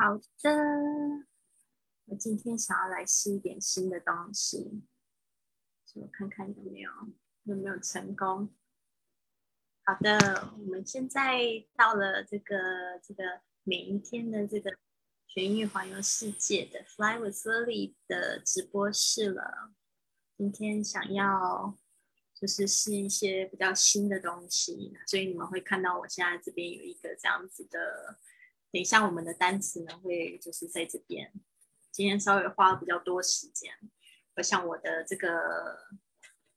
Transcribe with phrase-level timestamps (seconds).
[0.00, 1.26] 好的，
[2.04, 4.84] 我今天想要来试一点新的东西，
[5.96, 6.90] 我看看有没有
[7.42, 8.54] 有没有成功。
[9.82, 11.40] 好的，我们现在
[11.74, 14.70] 到了这个这个每一天的这个
[15.26, 19.72] 学音乐环游世界的 Fly with Lily 的直播室了。
[20.36, 21.76] 今天想要
[22.34, 28.20] 就是试一些比较新的东西，所以你们会看到我现在这边有一个这样子的。
[28.70, 31.32] 等一下，我们的单词呢会就是在这边。
[31.90, 33.72] 今天稍微花了比较多时间，
[34.36, 35.88] 我想我的这个，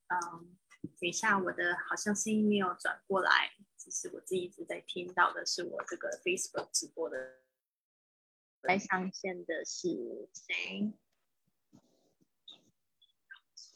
[0.07, 0.57] 嗯，
[0.99, 7.39] 等一下我的好像声音没有转过来，只是我自己一直在听到的是我这个 Facebook 直播的。
[8.63, 10.93] 来上线的是谁？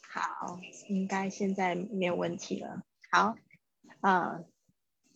[0.08, 2.84] 好，应该现在没有问题了。
[3.10, 3.34] 好，
[4.00, 4.44] 啊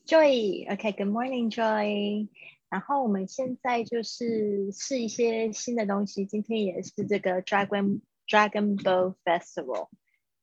[0.06, 2.28] ，Joy，OK，Good morning，Joy。
[2.70, 6.24] 然后我们现在就是试一些新的东西。
[6.24, 9.88] 今天也是这个 Dragon Dragon Boat Festival，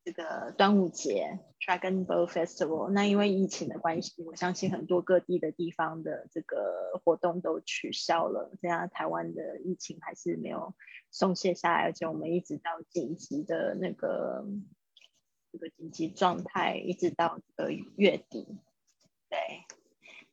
[0.03, 2.89] 这个端午节 Dragon Boat Festival。
[2.89, 8.51] 那因为疫情的关系，我相信很多各地的地方的这个活动都取消了。
[8.61, 10.75] 这样台湾的疫情还是没有
[11.09, 14.45] 松懈下来，而且我们一直到紧急的那个
[15.53, 18.59] 这个紧急状态，一直到呃月底，
[19.29, 19.39] 对。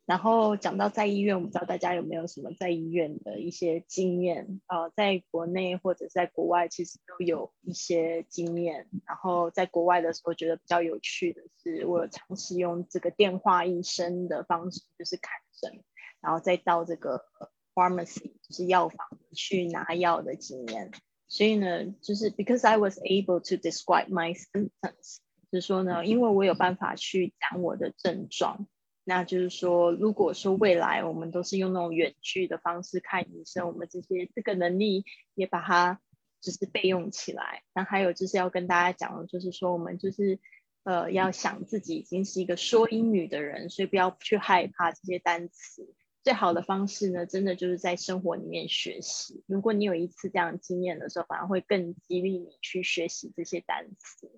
[0.05, 4.87] 然后讲到在医院，我不知道大家有没有什么在医院的一些经验啊？
[4.89, 8.87] 在国内或者在国外，其实都有一些经验。
[9.07, 15.83] 然后在国外的时候，觉得比较有趣的是，我尝试用这个电话医生的方式，就是看诊，
[16.21, 17.25] 然后再到这个
[17.73, 20.91] pharmacy，就是药房去拿药的经验。
[21.27, 25.17] 所以呢，就是 because I was able to describe my symptoms，
[25.51, 28.67] 就是说呢，因为我有办法去讲我的症状。
[29.07, 35.05] 那就是说，如果说未来我们都是用那种远距的方式看医生，我们这些这个能力
[35.35, 36.01] 也把它
[36.41, 37.61] 就是备用起来。
[37.73, 40.39] 那还有就是要跟大家讲的，就是说我们就是
[40.83, 45.93] 呃要想自己已经是一个说英语的人，所以不要去害怕这些单词。
[46.23, 49.43] 最好的方式呢，真的就是在生活里面学习。
[49.45, 54.34] 如果你有一次这样经验的时候，反而会更激励你去学习这些单词。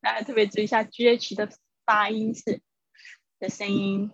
[0.00, 1.50] 大家特别注意一下 GH 的
[1.84, 2.62] 发音是
[3.38, 4.10] 的声音，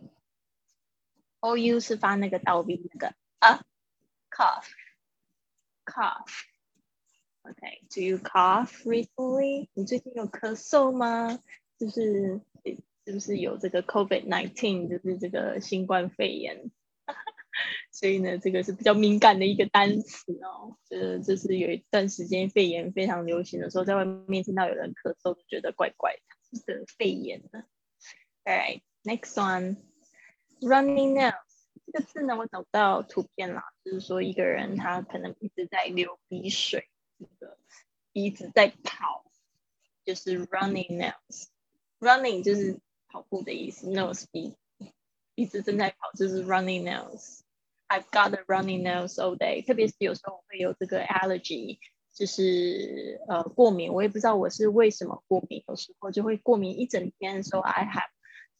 [1.40, 3.62] OU 是发那个倒鼻那个啊，
[4.30, 6.26] cough，cough。
[7.47, 9.67] Okay, do you cough recently?
[9.73, 11.39] 你最近有咳嗽吗？
[11.77, 12.41] 就是
[13.05, 16.71] 是不是有这个 COVID nineteen，就是这个新冠肺炎？
[17.91, 20.75] 所以呢，这个是比较敏感的一个单词哦。
[20.89, 27.63] 就是，就是有一段时间肺炎非常流行的时候，在外面听到有人咳嗽，就觉得怪怪的，是肺炎的。
[28.43, 29.77] Alright, next one,
[30.61, 31.33] running nose。
[31.85, 36.89] 这个字呢，我找不到图片了，就是说一个人他可能一直在流鼻水，
[37.39, 37.57] 个
[38.13, 39.25] 一直在跑，
[40.05, 41.47] 就是 running nose。
[41.99, 44.55] Running 就是跑步的意思，nose 鼻
[45.35, 47.41] 一直正在跑，就是 running nose。
[47.87, 49.65] I've got a running nose all day。
[49.65, 51.77] 特别是有时候我会有这个 allergy，
[52.13, 57.43] 就是呃过敏，我也不知道我是为什么过敏，有时候就会过敏一整天。
[57.43, 58.09] So I have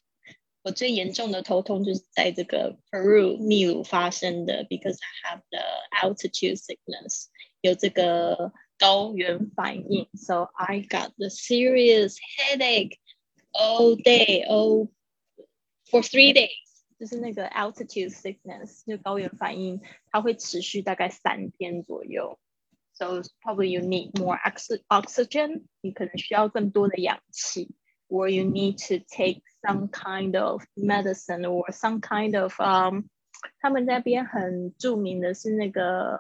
[0.63, 5.61] 我最严重的头痛就是在这个 Peru 秘鲁发生的，because I have the
[6.03, 7.29] altitude sickness，
[7.61, 12.99] 有这个高原反应，so I got the serious headache
[13.53, 14.91] all day, all
[15.91, 16.51] for three days，
[16.99, 19.81] 就是那个 altitude sickness，就高原反应，
[20.11, 22.39] 它会持续大概三天左右。
[23.03, 24.39] So probably you need more
[24.89, 27.75] oxygen，你可能需要更多的氧气。
[28.11, 33.05] or you need to take some kind of medicine or some kind of um，
[33.61, 36.19] 他们那边很着名的是那个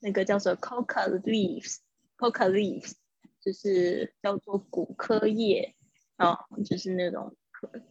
[0.00, 2.94] 那个叫做 coca leaves，coca leaves
[3.40, 5.76] 就是叫做骨科叶
[6.16, 7.36] 啊、哦，就是那种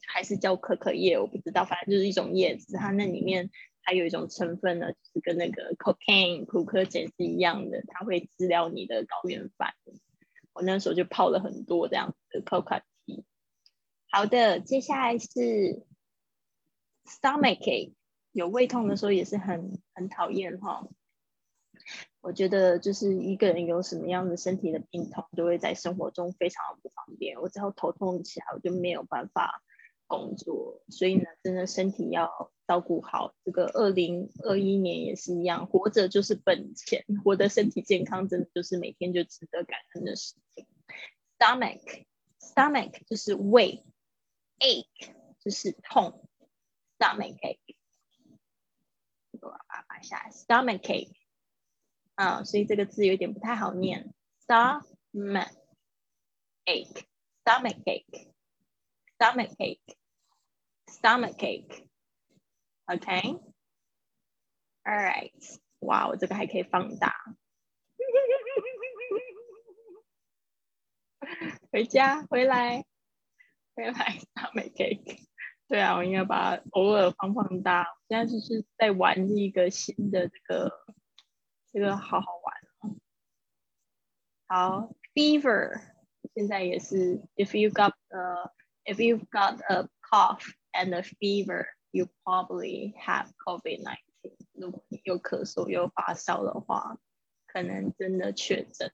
[0.06, 3.50] 还是叫可可叶，我不知道，反正就是一种叶子，它那里面
[3.89, 9.99] 还有一种成分呢，就是跟那个 cocaine 苦科碱是一样的，它会治疗你的高原反应。
[10.53, 13.25] 我那时候就泡了很多这样的 coca tea
[14.11, 15.87] 好的，接下来是
[17.07, 17.95] stomachache，
[18.33, 20.87] 有胃痛的时候也是很很讨厌哈。
[22.21, 27.41] 我觉得就是一个人有什么样的身体的病痛，就会在生活中非常的不方便。
[27.41, 29.63] 我只要头痛起来，我就没有办法
[30.09, 30.83] 工作。
[30.89, 33.37] 所以呢，真的身体要照顾好。
[33.45, 40.67] 这个二零二一年也是一样，活着就是本钱，活的身体健康真的就是每天就值得感恩的事情。
[41.39, 43.85] stomach，stomach 就是胃。
[44.61, 46.29] ache 就是痛
[46.99, 47.77] ，stomach ache，
[49.41, 51.15] 我把它拔下来，stomach ache，
[52.17, 54.13] 啊，所以这个字有点不太好念
[54.49, 55.55] ，stomach
[56.65, 59.79] ache，stomach ache，stomach ache
[60.88, 63.00] ache，stomach ache，stomach
[64.86, 67.14] ache，OK，All right，哇，我这个还可以放大，
[71.72, 72.86] 回家回来。
[73.76, 75.04] 原来他没给，
[75.68, 77.88] 对啊，我应该把它偶尔放放大。
[78.08, 80.86] 现在就是在玩一个新的这个，
[81.72, 82.96] 这个好好玩哦。
[84.46, 85.82] 好，fever，
[86.36, 88.52] 现在也是，if you got a
[88.86, 94.38] if you've got a cough and a fever，you probably have COVID nineteen。
[94.54, 96.98] 如果你有咳嗽又发烧的话，
[97.48, 98.92] 可能真的确诊。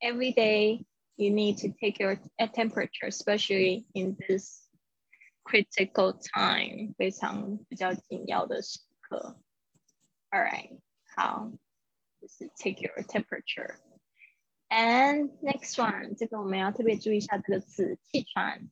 [0.00, 2.16] every day you need to take your
[2.54, 4.66] temperature, especially in this
[5.44, 9.38] critical time，非常比较紧要的时刻。
[10.30, 10.80] All right，
[11.14, 11.52] 好，
[12.27, 13.75] 是 take your temperature。
[14.67, 18.69] And next one，这个我们要特别注意一下这个词，气喘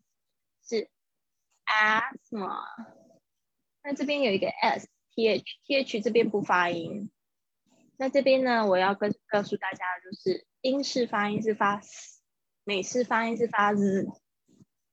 [0.67, 0.89] 是
[1.65, 2.63] asthma。
[3.83, 7.11] 那这边有一个 s，t h，t h 这边不发音。
[7.97, 12.21] 那这边呢，我要跟告诉大家，就是英式发音是发 s，
[12.63, 14.07] 美式发音是发 z，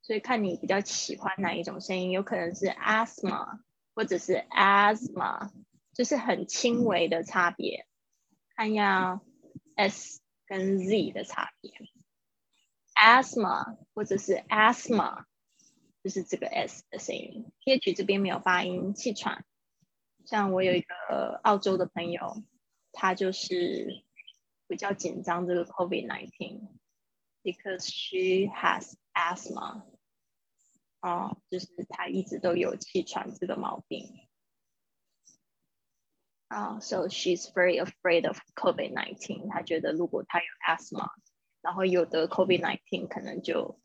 [0.03, 3.61] 所以看你比较喜欢哪一种声音，有可能是 asthma
[3.95, 5.51] 或者是 asthma，
[5.95, 7.87] 就是很轻微的差别。
[8.61, 9.23] 看一下
[9.75, 11.73] s 跟 z 的差别
[12.95, 15.25] ，asthma 或者是 asthma，
[16.05, 17.51] 就是这个 s 的声音。
[17.65, 19.47] H 这边没有发音，气喘。
[20.27, 22.43] 像我有一个澳洲的朋友。
[22.93, 24.05] 他就是
[24.67, 26.69] 比较紧张这个 COVID nineteen
[27.43, 29.85] because she has asthma，
[31.01, 34.29] 哦，就是他一直都有气喘这个毛病。
[36.50, 39.50] 啊，so she's very afraid of COVID nineteen。
[39.50, 41.10] 他觉得如果他有 asthma，
[41.62, 43.80] 然后有的 COVID nineteen，可能就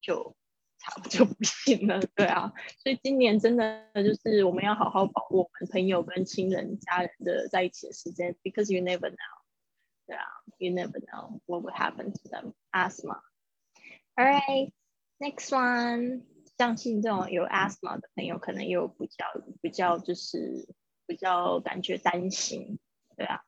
[0.00, 0.36] 就
[0.78, 2.00] 差不多不行了。
[2.14, 2.52] 对啊，
[2.82, 9.16] 所以今年真的就是我们要好好保护我们朋友跟亲人、家人的在一起的时间，because you never know。
[10.06, 10.24] 对啊，
[10.58, 12.52] you never know what will happen to them.
[12.72, 13.20] Asthma.
[14.16, 14.72] All right,
[15.18, 16.22] next one。
[16.58, 19.26] 相信这种有 asthma 的朋友，可能有比较
[19.60, 20.66] 比较就是
[21.11, 22.79] 比较感觉担心。
[23.17, 23.43] 对啊，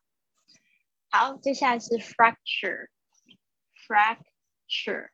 [1.08, 2.88] 好，接下来是 fracture。
[3.88, 5.08] fracture。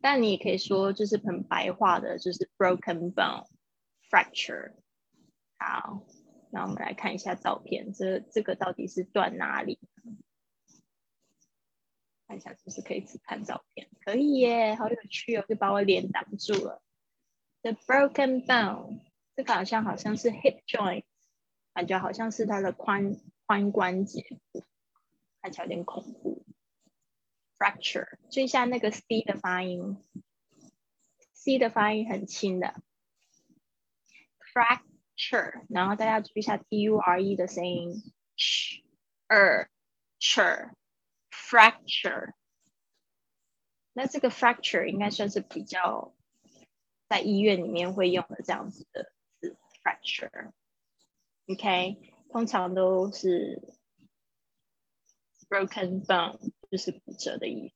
[0.00, 3.46] 但你也可以说，就是很白话的，就是 broken bone
[4.08, 4.74] fracture。
[5.58, 6.06] 好，
[6.52, 9.80] 那我们来看一下照片，这这个到底是断哪里？
[12.28, 13.90] 看一下是不是可以只看照片？
[14.04, 16.80] 可以耶，好有趣哦，就把我脸挡住了。
[17.62, 19.00] The broken bone，
[19.34, 21.04] 这个好像好像是 hip joint，
[21.80, 24.22] 感觉好像是它的髋髋关节，
[25.40, 26.44] 看起来有点恐怖。
[27.56, 29.96] fracture，注意一下那个 c 的发音
[31.32, 32.74] ，c 的发音很轻的
[34.52, 38.82] ，fracture，然后大家注意一下 t u r e 的声音，ch
[39.28, 39.68] er
[40.18, 40.74] ch
[41.30, 42.34] fracture，
[43.94, 46.14] 那这个 fracture 应该算是比较
[47.08, 49.10] 在医院里面会用的这样子的
[49.40, 50.52] 字，fracture
[51.49, 53.61] ，fracture，OK，通常都是
[55.49, 56.51] broken bone。
[56.71, 57.75] 就是骨折的意思。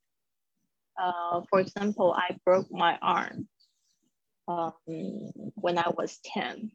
[0.96, 3.48] 呃、uh,，For example, I broke my arm.
[4.46, 6.72] Um, when I was ten，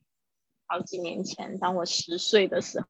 [0.67, 2.87] 好几年前，当我十岁的时候。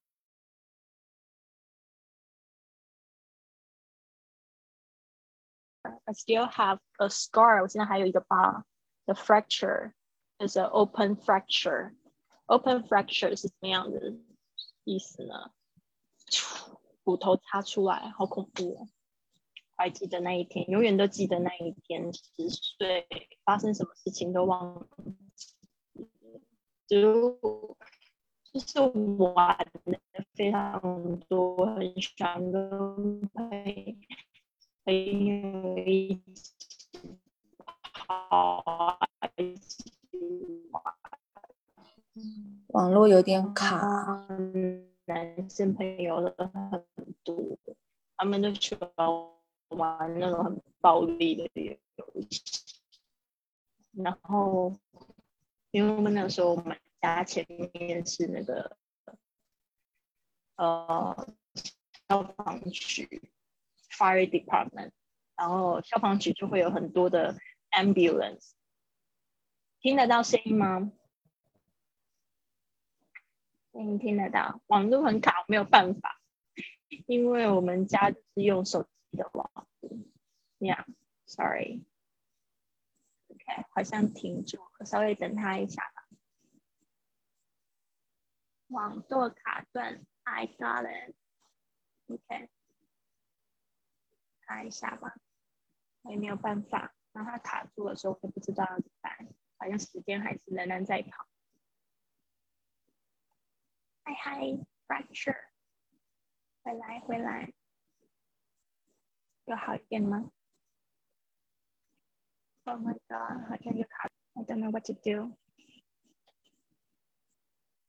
[6.05, 7.63] I still have a scar.
[7.63, 8.65] 我现在还有一个疤。
[9.07, 9.95] The fracture
[10.39, 11.97] is an open fracture.
[12.50, 14.16] Open fracture 是什么样的
[14.84, 15.52] 意思呢？
[17.04, 18.88] 骨头擦出来，好恐怖哦！
[19.76, 22.12] 还记得那一天，永远都记得那一天。
[22.12, 23.08] 十岁
[23.46, 24.88] 发生什么事情都忘
[25.36, 26.10] 记，
[26.88, 27.78] 就
[28.52, 28.80] 就是
[29.18, 30.00] 玩的
[30.34, 33.46] 非常多，很喜欢跟朋
[34.96, 36.50] 友一起
[37.94, 39.00] 跑，
[39.38, 39.89] 一起玩。
[42.70, 44.26] 网络有点卡，
[45.06, 46.86] 男生朋友的很
[47.24, 47.58] 多，
[48.18, 48.90] 他们都喜欢。
[49.70, 52.42] 玩那种很暴力的游戏，
[53.92, 54.76] 然后
[55.70, 57.46] 因为我们那时候我们家前
[57.76, 58.76] 面是那个
[60.56, 61.28] 呃
[62.08, 63.30] 消防局
[63.92, 64.90] fire department，
[65.36, 67.38] 然后消防局就会有很多的
[67.70, 68.54] ambulance，
[69.80, 70.92] 听得到声音吗？
[74.00, 76.22] 听得到，网络很卡，没有办法，
[77.06, 78.90] 因为我们家是用手机。
[79.12, 79.68] 的网
[80.60, 81.84] ，Yeah，Sorry，OK，
[83.72, 86.06] 好像停住了，稍微等他一下吧。
[88.68, 92.52] 网络卡顿，I got it，OK，
[94.42, 95.16] 看一下吧，
[96.04, 99.28] 我也没有办法，当它卡住的时候，我不知道要怎么办，
[99.58, 101.26] 好像时间还是仍然在跑。
[104.09, 104.41] 嗨嗨，
[104.87, 105.49] Fracture，
[106.63, 107.53] 回来回来。
[109.47, 110.31] 有好一点吗？
[112.65, 113.49] Oh my god！
[113.49, 115.37] 好像又卡，I don't know what to do.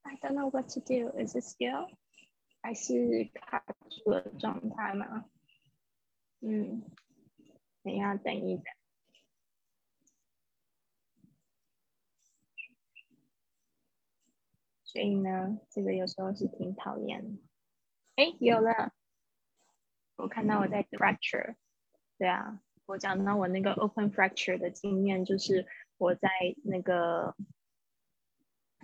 [0.02, 1.10] I don't know what to do.
[1.18, 1.96] Is it still？
[2.62, 5.30] 还是卡住的状态吗？
[6.42, 6.82] 嗯，
[7.84, 8.66] 等一下，等一等。
[14.90, 17.40] 所以呢，这个有时候是挺讨厌。
[18.16, 18.94] 哎，有了，
[20.16, 21.56] 我看到我在 fracture。
[22.18, 25.68] 对啊，我讲到我那个 open fracture 的经验，就是
[25.98, 26.30] 我在
[26.64, 27.36] 那个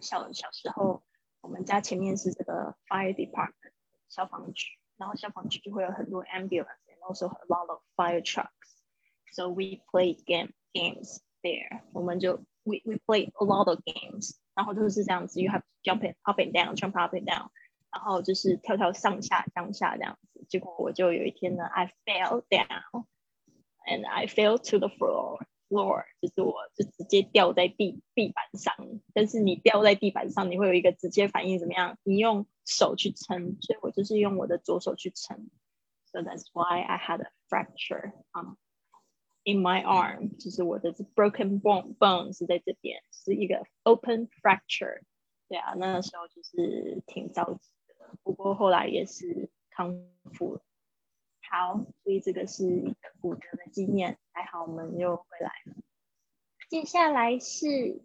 [0.02, 1.04] 小小时候，
[1.40, 3.72] 我们家前面是这个 fire department
[4.10, 11.84] 消防局，然后消防局就会有很多 ambulance，and also a lot of fire trucks。So we played game games there。
[11.94, 14.38] 我们就 we we played a lot of games。
[14.56, 17.50] 然后都是这样子，you have jump it up and down，jump up and down，
[17.92, 20.46] 然后就是跳跳上下上下这样子。
[20.50, 28.74] 结果我就有一天呢，I fell down，and I fell to the floor，floor 就是我就直接掉在地地板上。
[29.14, 31.98] 但是你掉在地板上，你会有一个直接反应怎么样？
[32.04, 35.50] 你用手去撑，所以我就是用我的左手去撑。
[36.06, 38.12] So that's why I had a fracture.
[38.34, 38.56] Um,
[39.47, 45.03] in my arm，就是我的 broken bone bone 是在这边，是一个 open fracture。
[45.49, 50.63] 对啊，那个时候就是挺着急的，不过后来也是康复了。
[51.49, 55.77] 好，所以这个是一个骨折的经验，还好我们又回来了。
[56.69, 58.03] 接下来是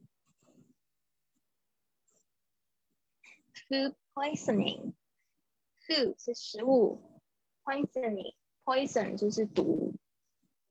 [3.68, 7.20] food poisoning，food 是食物
[7.64, 9.96] ，poisoning poison 就是毒。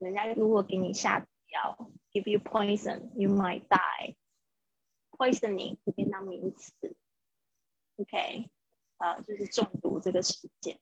[0.01, 4.17] 人家如果给你下毒药，give you poison，you might die。
[5.11, 6.97] poisoning 这边当名词
[7.97, 8.51] ，OK，
[8.97, 10.81] 啊，就是中毒这个事件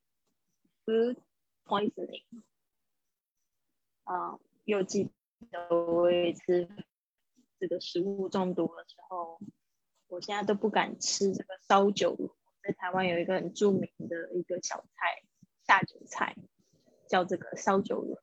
[0.84, 1.16] ，food
[1.64, 2.22] poisoning。
[4.04, 5.10] 啊，又记
[5.50, 6.68] 得我有一次
[7.58, 9.40] 这个食物中毒的时候，
[10.06, 12.36] 我现在都不敢吃这个烧酒螺。
[12.62, 15.24] 在台湾有一个很著名的一个小菜，
[15.66, 16.36] 下酒菜，
[17.08, 18.20] 叫这个烧酒螺。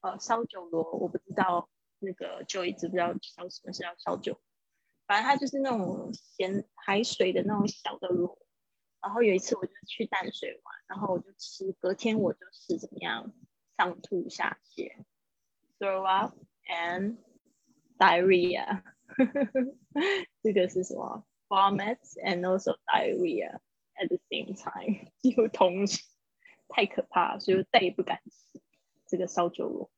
[0.00, 4.40] 呃，烧酒螺，我不知道那个就一直不知道烧什么是要烧酒，
[5.06, 8.38] 反正它就是那种咸海水的那种小的螺。
[9.02, 13.32] 然后有一次我就去淡水玩，然后我就吃，隔天我就是怎么样
[13.76, 14.92] 上吐下泻
[15.78, 16.34] ，throw up
[16.66, 17.16] and
[17.98, 18.82] diarrhea，
[20.42, 23.58] 这个是什么？vomit and also diarrhea
[23.94, 26.02] at the same time， 几乎同时，
[26.68, 28.60] 太可怕，所以我再也不敢吃。
[29.10, 29.90] 这个烧酒炉，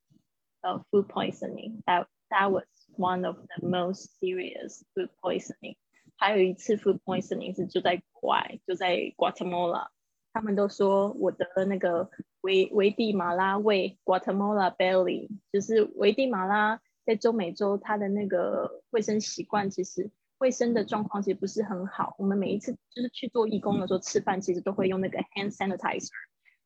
[0.63, 2.65] 呃，food poisoning that that was
[2.97, 5.77] one of the most serious food poisoning。
[6.17, 9.89] 还有一次 food poisoning 是就在国外，就在 Guatemala，
[10.33, 22.15] 他们都说我得了那个维维地马拉胃 Guatemala belly，就是维地马拉在中美洲它的那个卫生习惯其实卫生的状况其实不是很好。
[22.19, 26.09] 我们每一次就是去做义工的时候吃饭，其实都会用那个 hand sanitizer，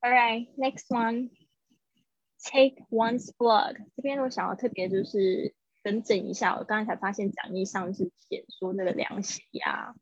[0.00, 3.86] All right，next one，take one's blood。
[3.96, 5.54] 这边我想要特别就是。
[5.82, 9.94] 更正一下，我刚才才发现讲义上是写说那个量血压，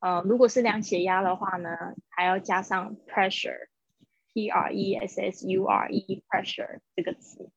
[0.00, 1.70] 呃，如果是量血压的话呢，
[2.08, 7.50] 还要加上 pressure，p r e s s u r e pressure 这个词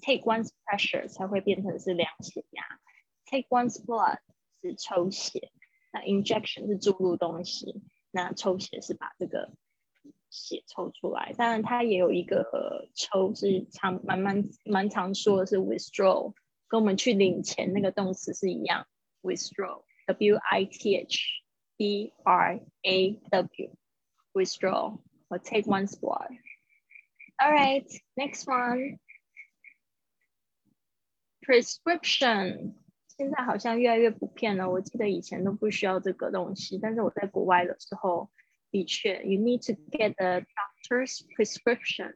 [0.00, 2.64] ，take one's pressure 才会变成是量血压
[3.26, 4.18] ，take one's blood
[4.62, 5.52] 是抽血，
[5.92, 9.52] 那 injection 是注入东西，那抽血是把这个
[10.30, 16.32] 血抽出来，当然它也有一个抽是常蛮蛮蛮常说的是 withdraw。
[16.69, 18.87] 跟我们去领钱那个动词是一样，
[19.21, 21.19] withdraw，w i t h
[21.77, 23.77] B R A W
[24.33, 24.99] withdraw
[25.29, 26.29] or take one spot.
[27.37, 28.99] All right, next one.
[31.41, 32.75] Prescription
[33.07, 34.69] 现在好像越来越普遍了。
[34.69, 38.29] 我记得以前都不需要这个东西，但是我在国外的时候，
[38.71, 42.15] 的确，you need to get a doctor's prescription,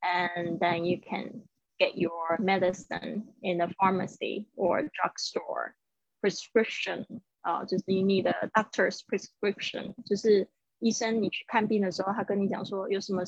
[0.00, 1.46] and then you can
[1.78, 5.74] get your medicine in the pharmacy or drugstore.
[6.20, 13.22] Prescription 啊，就是 you need a doctor's prescription，就是医生你去看病的时候，他跟你讲说有什么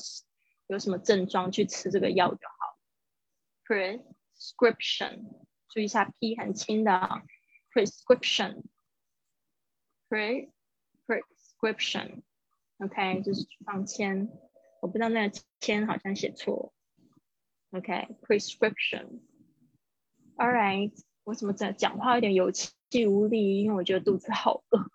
[0.67, 2.79] 有什么症状，去吃这个药就好。
[3.67, 5.25] Prescription，
[5.69, 7.21] 注意一下 P 很轻的，
[7.71, 10.49] prescription，pre
[11.05, 14.29] prescription，OK，就是放铅，
[14.81, 16.73] 我不知道那个铅好像写错
[17.72, 20.92] ，OK，prescription，All right，
[21.24, 22.72] 我怎么在讲话有点有气
[23.06, 23.62] 无力？
[23.62, 24.88] 因为我觉得肚子好饿。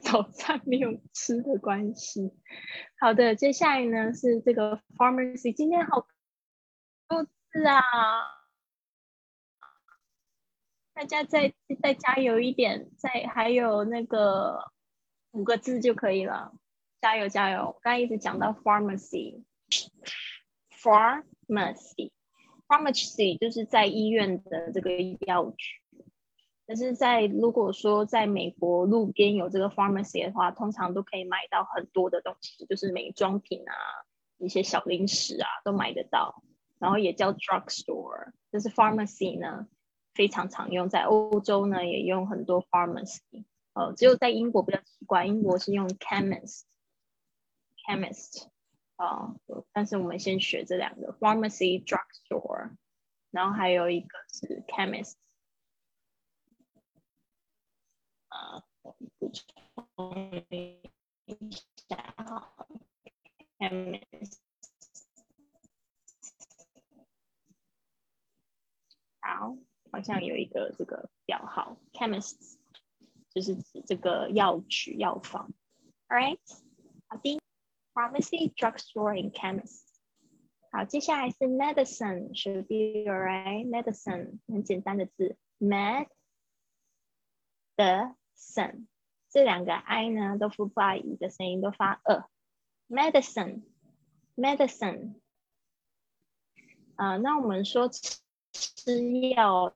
[0.00, 2.32] 早餐没有吃的关系。
[2.98, 5.52] 好的，接下来呢是这个 pharmacy。
[5.52, 6.08] 今天好
[7.08, 7.80] 多字啊，
[10.94, 14.72] 大家再再加油一点，再还有那个
[15.30, 16.52] 五个字就可以了。
[17.00, 17.78] 加油加油！
[17.82, 19.44] 刚刚一直讲到 pharmacy
[20.82, 24.90] Pharmacy，pharmacy 就是在医院的这个
[25.26, 25.74] 药局。
[26.66, 33.72] 但是在如果说在美国路边有这个 pharmacy 的话，通常都可以买到很多的东西，就是美妆品啊，
[34.36, 36.42] 一些小零食啊都买得到。
[36.78, 39.66] 然后也叫 drug store，就是 pharmacy 呢
[40.14, 43.44] 非常常用，在欧洲呢也用很多 pharmacy。
[43.72, 48.46] 呃，只有在英国比较奇怪，英国是用 chemist，chemist
[48.98, 49.34] 啊。
[49.72, 52.76] 但是我们先学这两个 pharmacy drug store，
[53.30, 55.14] 然后还有一个是 chemist。
[58.28, 60.78] 啊，补充一
[61.88, 62.14] 下
[63.58, 64.36] ，chemist，
[69.20, 69.56] 好，
[69.90, 72.58] 好像有一个这个表号，chemist
[73.30, 75.50] 就是指这个药局、药房。
[76.08, 76.38] All right，
[77.06, 77.40] 好的
[77.97, 79.83] ，pharmacy, drugstore, and chemist。
[80.71, 86.07] 好，接下来是 medicine，should be alright，medicine 很简单的字，med。
[87.75, 88.85] 的 son
[89.31, 92.29] 这两个 i 呢都不发一的声音，都发呃。
[92.87, 95.15] medicine，medicine，
[96.95, 98.19] 啊，那我们说吃
[99.29, 99.75] 药，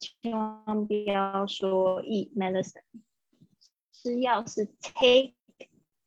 [0.00, 2.82] 千万不要说 eat medicine，
[3.92, 5.34] 吃药是 take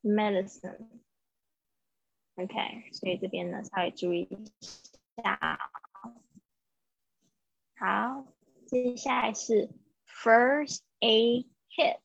[0.05, 0.83] medicine，OK，
[2.93, 4.53] 所以这边呢稍微注意一
[5.23, 5.59] 下。
[7.77, 8.27] 好，
[8.67, 9.71] 接下来是。
[10.07, 11.99] First aid kit.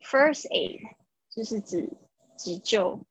[0.00, 0.96] First aid
[1.30, 1.96] 就是指
[2.36, 3.06] 急救，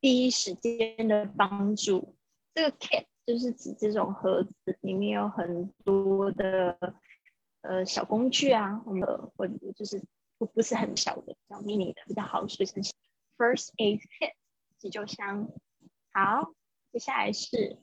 [0.00, 2.16] 第一时间的帮助。
[2.52, 6.76] 这个 kit 就是指这种盒子，里面有很多的
[7.62, 10.02] 呃小工具啊，或者或者就是
[10.40, 12.94] 不不是很小的，小 mini 的比较好随身携。
[13.36, 14.32] First aid kit
[14.78, 15.50] 急救箱。
[16.14, 16.54] 好，
[16.90, 17.78] 接下来是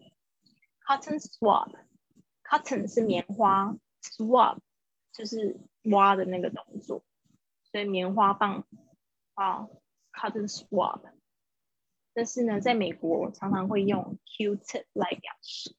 [0.84, 1.72] cotton swab。
[2.44, 4.58] Cotton 是棉花，swab。
[5.14, 7.04] 就是挖的那个动作，
[7.64, 8.68] 所以棉花棒
[9.34, 9.68] 啊
[10.14, 11.12] ，cotton swab。
[12.14, 15.76] 但是呢，在美国常常会用 Q-tip 来表示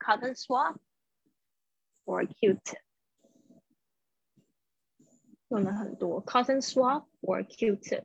[0.00, 0.78] cotton swab
[2.04, 2.80] or Q-tip，
[5.48, 8.04] 用了很多 cotton swab or Q-tip。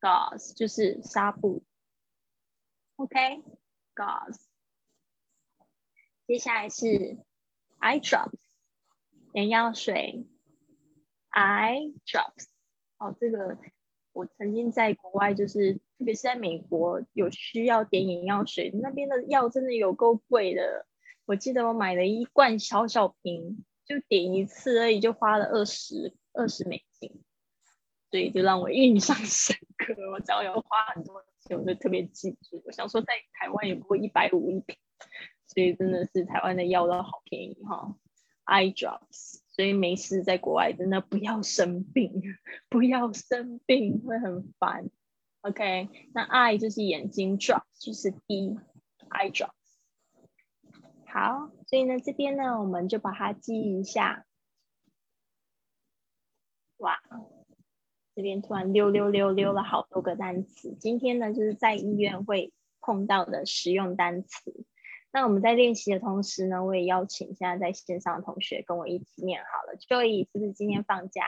[0.00, 1.64] Gauze，Gauze 就是纱布。
[2.96, 4.40] OK，Gauze。
[6.26, 6.88] 接下来是
[7.78, 8.38] eye drops，
[9.32, 10.26] 眼药水
[11.30, 12.48] ，eye drops。
[12.98, 13.58] 哦，这个
[14.12, 20.86] 我曾经在国外，就是特别是在美国，有需要点眼药水，那边的药真的有够贵的。
[21.26, 27.22] 我记得我买了一罐小小瓶，就点一次而已，就花了二十二十美金，
[28.10, 29.94] 所以就让我印象深刻。
[30.12, 32.62] 我只要要花很多钱，我就特别记住。
[32.64, 34.76] 我想说，在台湾也不过一百五一瓶。
[35.48, 37.96] 所以真的是台湾的药都好便宜哈
[38.46, 39.40] ，eye drops。
[39.48, 42.22] 所以没事，在国外真的不要生病，
[42.68, 44.90] 不要生病会很烦。
[45.42, 48.56] OK，那 eye 就是眼睛，drops 就是滴
[49.10, 49.55] ，eye drops。
[51.06, 54.26] 好，所以呢这边呢我们就把它记一下。
[56.78, 56.98] 哇，
[58.14, 60.74] 这边突然溜溜溜溜了好多个单词。
[60.78, 64.64] 今天呢就是在医院会碰到的实用单词。
[65.12, 69.78] 那我们在练习的同时呢，我也邀请现在在线上的同学跟我一起念好了。
[69.78, 71.24] Joy 是不是今天放假？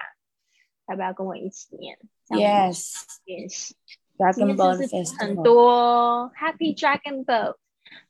[0.87, 2.95] 要不要跟我一起念？Yes。
[3.25, 3.77] 练习。
[4.17, 6.31] Dragon Boat 很多。
[6.35, 7.57] Happy Dragon Boat。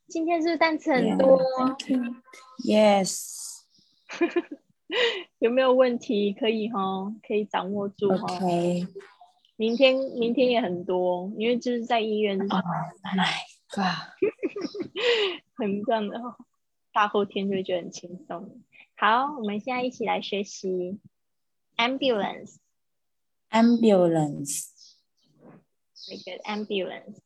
[0.09, 1.39] 今天是不是单词很多
[2.65, 3.59] ？Yes。
[5.39, 6.33] 有没有问题？
[6.33, 8.37] 可以哈，可以掌握住哈。
[8.37, 8.87] OK。
[9.57, 12.39] 明天明天也很多，因为就是在医院。
[12.39, 13.35] Oh my
[13.69, 14.09] god。
[15.57, 16.19] 很这样的，
[16.93, 18.63] 大后天就会觉得很轻松。
[18.97, 20.99] 好，我们现在一起来学习
[21.77, 22.57] ambulance。
[23.51, 24.69] ambulance。
[26.09, 27.19] 那个 ambulance。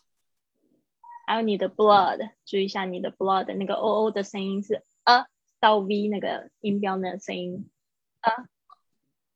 [1.27, 5.27] 还有你的 blood，注意一下你的 blood 那个 o o 的声音是 a
[5.61, 7.71] 到 v 那个音标的声音
[8.21, 8.47] ，a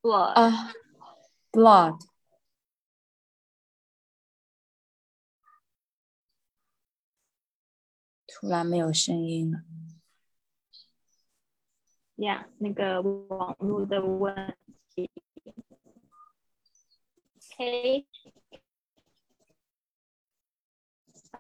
[0.03, 0.35] blood。
[0.35, 0.73] Ah,
[1.53, 2.01] blood.
[8.27, 9.68] 突然没有声音了。
[12.18, 14.58] 呀那个网络的问
[14.90, 15.10] 题。
[17.58, 18.08] Take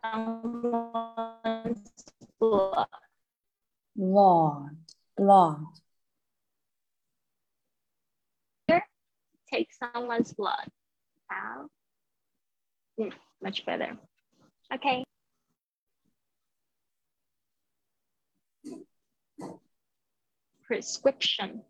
[0.03, 1.81] someone's
[2.39, 2.87] blood.
[3.95, 4.77] Blood,
[5.15, 5.65] blood.
[9.51, 10.67] Take someone's blood.
[11.27, 11.69] How?
[12.99, 13.97] Mm, much better.
[14.73, 15.03] Okay.
[20.68, 21.62] Prescription.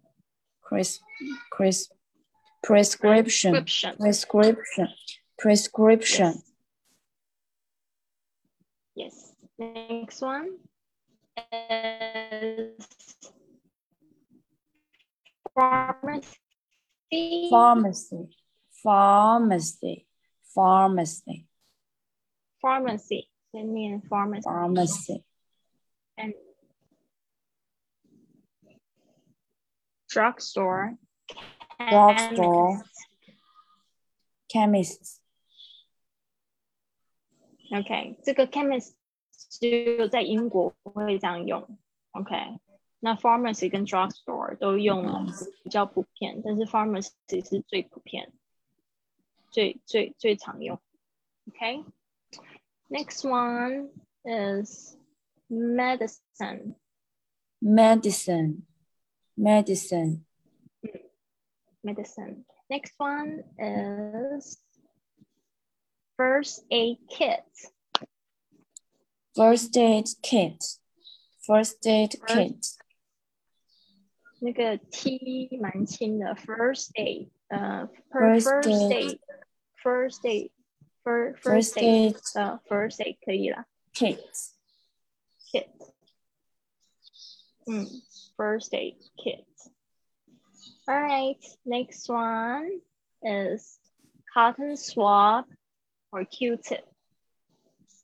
[0.60, 0.98] Chris,
[1.52, 1.88] Chris,
[2.64, 3.96] prescription, Prescription.
[3.96, 4.88] prescription,
[5.38, 6.42] prescription.
[8.96, 9.32] Yes.
[9.56, 10.58] Next one
[11.52, 12.86] is
[15.54, 16.36] pharmacy.
[17.50, 18.28] Pharmacy,
[18.82, 20.06] pharmacy,
[20.54, 21.46] pharmacy,
[22.60, 23.30] pharmacy.
[24.10, 24.42] pharmacy.
[24.44, 25.24] pharmacy.
[26.18, 26.34] And
[30.07, 30.97] drugstore.
[31.79, 32.83] Drugstore.
[34.47, 35.17] Chemist,
[37.71, 38.93] OK，这个 chemist
[39.31, 41.79] 只有在英国会这样用。
[42.11, 42.35] OK，
[42.99, 45.25] 那 pharmacy 跟 drugstore 都用
[45.63, 48.31] 比较普遍，但是 pharmacy 是最普遍、
[49.49, 50.79] 最最最常用。
[51.47, 53.89] OK，next、one
[54.23, 54.95] is
[55.49, 56.75] medicine.
[57.59, 58.61] medicine,
[59.37, 60.25] medicine,
[61.83, 62.45] Medicine.
[62.69, 64.57] Next one is
[66.17, 67.43] first aid kit.
[69.35, 70.63] first aid kit,
[71.45, 72.65] first aid First- kit,
[74.39, 79.19] 那个 T 蛮轻的，first aid，呃，per- First first aid
[79.83, 84.19] aid，first aid，fir first first aid， aid 呃，first aid 可以啦 kit,
[85.51, 85.67] ，kit，
[87.65, 87.87] 嗯
[88.37, 92.81] ，first aid kit。All right, next one
[93.21, 93.79] is
[94.33, 95.45] cotton swab
[96.11, 96.85] or Q-tip.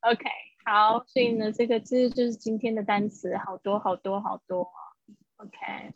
[0.00, 0.24] OK，
[0.72, 4.72] 好，所以呢，这个字就是今天的单词，好多好多好多。
[5.36, 5.92] OK，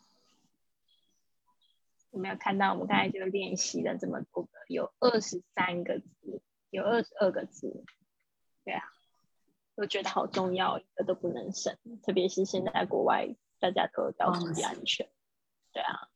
[2.11, 2.73] 有没有看到？
[2.73, 7.85] 我们刚才就练习了这么多个，有二十三个字，有二十二个字。
[8.63, 8.83] 对啊，
[9.73, 15.09] 我觉得好重要，一个都不能省，特别是现在国外大家都要注意安全。
[15.73, 16.07] 对啊，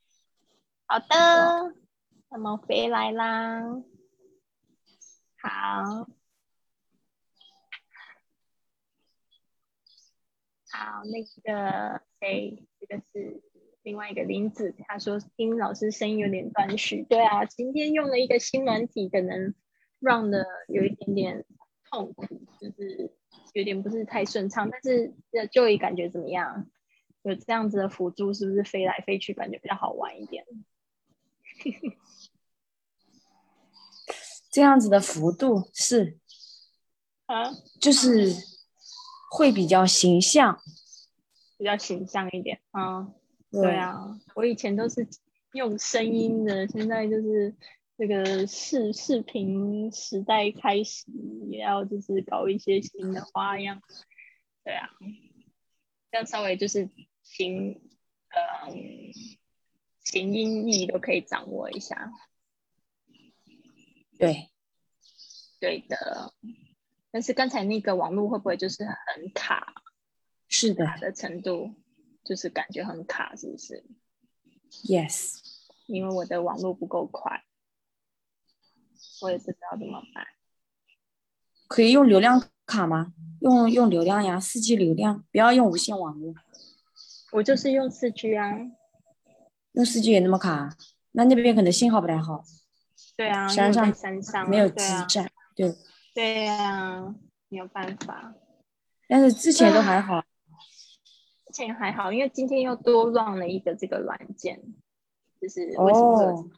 [0.85, 1.73] 好的，
[2.29, 3.63] 那么回来啦，
[5.41, 6.07] 好，
[11.01, 13.41] 好，那个谁，这个是
[13.81, 19.55] 另外一个林子，他说听老师声音有点断续，对啊，今天用了一个新软体，可能
[19.99, 21.43] 让的有一点点
[21.89, 22.27] 痛苦，
[22.59, 23.11] 就是
[23.53, 25.11] 有点不是太顺畅，但是
[25.51, 26.69] 就一感觉怎么样？
[27.23, 30.45] 有这样子的辅助，是不是飞来飞去感觉比较好玩一点？
[34.51, 36.19] 这样子的幅度是
[37.25, 37.49] 啊，
[37.79, 38.35] 就是
[39.31, 40.61] 会比较形象，
[41.61, 43.13] 比较形象一点啊。
[43.51, 45.07] 对啊，我以前都是
[45.53, 47.55] 用声音的，现在就是
[47.97, 51.05] 这个视视频时代开始，
[51.51, 53.79] 也要就是搞一些新的花样。
[54.63, 54.89] 对啊，
[56.09, 56.89] 这样稍微就是
[57.21, 57.79] 形
[58.29, 58.73] 呃
[59.99, 62.11] 形音义都可以掌握一下。
[64.17, 64.49] 对，
[65.59, 66.33] 对的，
[67.11, 69.80] 但是刚才那个网络会不会就是很卡？
[70.51, 71.73] 是的，的程度
[72.25, 73.83] 就是感觉很卡，是不是
[74.83, 75.39] ？Yes，
[75.87, 77.45] 因为我的网络不够快，
[79.21, 80.27] 我也不知道怎么办。
[81.67, 83.13] 可以用流量卡吗？
[83.39, 86.35] 用用流量呀，四 G 流量，不要用无线网络。
[87.31, 88.51] 我就是用四 G 啊，
[89.71, 90.75] 用四 G 也那么卡？
[91.13, 92.43] 那那边可能信号不太好。
[93.15, 95.73] 对啊，山上山上没有基站，对
[96.13, 97.15] 对呀，
[97.47, 98.35] 没有办法。
[99.07, 100.27] 但是之前都还好，之
[101.51, 104.61] 前还好，因为今天又多乱了一个这个软件，
[105.39, 106.49] 就是为什么？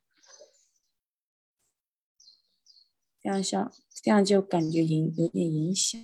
[3.22, 3.72] 这样像
[4.04, 6.02] 这样就感觉影有点影响，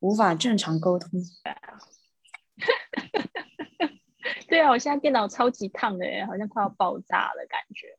[0.00, 1.10] 无法正常沟通。
[4.48, 7.96] 对啊，我现在电脑超级烫的，好像快要爆炸了感觉。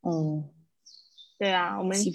[0.00, 0.48] 哦，
[1.38, 2.10] 对啊，我们试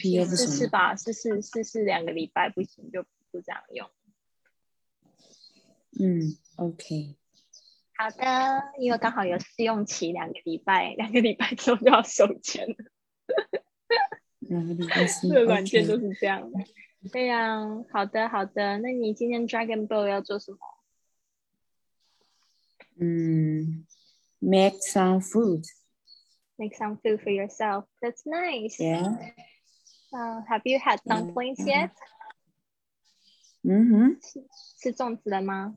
[0.48, 3.88] 试吧，试试试试两个礼拜不行就不这样用。
[6.00, 7.16] 嗯，OK。
[7.98, 12.76] 好的，因为刚好有试用期两个礼拜，两个礼拜之后就要收钱了。
[14.40, 16.52] 两个礼拜这个软件都是这样。
[17.12, 17.60] 对呀，
[17.92, 20.58] 好的好的，那你今天 Dragon Ball 要做什么？
[23.00, 23.86] 嗯
[24.40, 25.66] ，make some food。
[26.58, 27.86] make some food for yourself.
[28.02, 28.80] That's nice.
[28.80, 29.34] Yeah.
[30.12, 31.92] Uh, have you had dumplings yet?
[33.62, 34.20] Mm-hmm.
[34.80, 35.76] 吃粽子了吗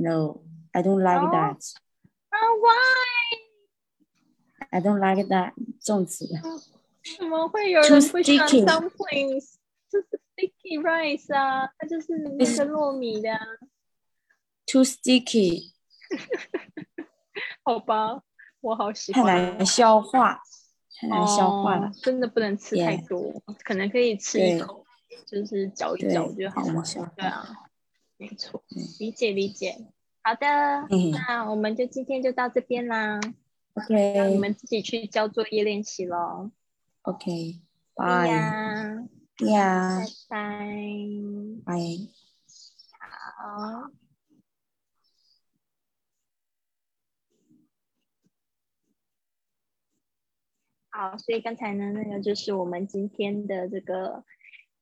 [0.00, 0.42] ？No,
[0.72, 1.30] I don't like oh.
[1.30, 1.62] that.
[2.32, 3.38] Oh, why?
[4.70, 6.26] I don't like that 粽子。
[7.18, 9.54] 怎么会有人不喜欢 dumplings？
[9.90, 13.28] 就是 sticky rice 啊，它就是那个糯米的。
[14.66, 15.72] Too sticky.
[17.62, 18.22] 好吧。
[18.62, 20.38] 我好喜欢，太难消化，
[21.00, 24.84] 太难消化了，真的不能吃太多，可能可以吃一口，
[25.26, 26.82] 就是嚼一嚼就好了。
[27.16, 27.48] 对啊，
[28.20, 28.62] 没错，
[28.98, 29.86] 理解理解。
[30.22, 30.46] 好的，
[31.26, 33.18] 那我们就今天就到这边啦。
[33.72, 36.50] OK，你们自己去交作业练习喽。
[37.00, 37.60] OK，
[37.94, 39.08] 拜呀，
[39.38, 40.76] 拜拜，
[41.64, 41.78] 拜，
[42.98, 43.90] 好。
[50.92, 54.24] 好，所以刚才呢，那个就是我们今天的这个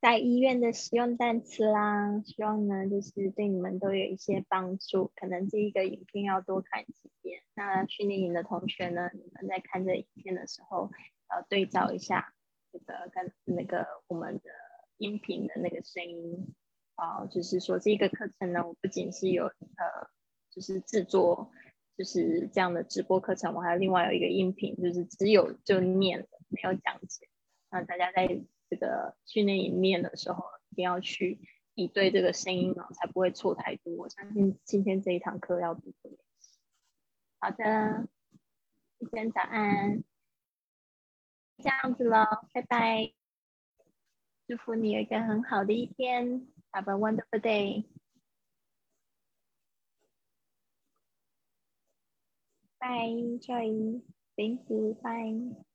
[0.01, 2.21] 在医院的使用单词啦。
[2.25, 5.11] 希望呢，就是对你们都有一些帮助。
[5.17, 7.43] 可能这一个影片要多看几遍。
[7.55, 10.91] 那训练营的同学呢，你们在看这影片的时候，
[11.31, 12.33] 要，对照一下
[12.73, 14.51] 这个跟那个我们的
[14.97, 16.55] 音频的那个声音。
[16.95, 20.09] 啊，就是说这个课程呢，我不仅是有呃，
[20.51, 21.51] 就是制作。
[21.97, 27.27] 就是这样的直播课程，我还有另外有一个音频，就是只有就念没有讲解。
[27.73, 31.41] 那大家在这个训练营面的时候，一定要去
[31.75, 33.95] 比对这个声音哦，才不会错太多。
[33.95, 36.11] 我相信今天这一堂课要读的。
[37.41, 38.09] 好的，
[38.99, 40.03] 一天早安，
[41.59, 43.13] 这样子喽，拜拜，
[44.47, 47.85] 祝福你有一个很好的一天，Have a wonderful day。
[52.81, 54.03] Bye, Joy.
[54.37, 54.95] Thank you.
[55.03, 55.68] Bye.